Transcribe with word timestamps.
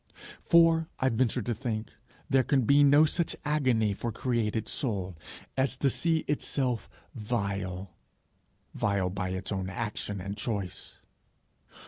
For, 0.41 0.89
I 0.99 1.09
venture 1.09 1.43
to 1.43 1.53
think, 1.53 1.91
there 2.27 2.41
can 2.41 2.63
be 2.63 2.83
no 2.83 3.05
such 3.05 3.35
agony 3.45 3.93
for 3.93 4.11
created 4.11 4.67
soul, 4.67 5.15
as 5.55 5.77
to 5.77 5.91
see 5.91 6.25
itself 6.27 6.89
vile 7.13 7.91
vile 8.73 9.11
by 9.11 9.29
its 9.29 9.51
own 9.51 9.69
action 9.69 10.19
and 10.19 10.35
choice. 10.35 10.97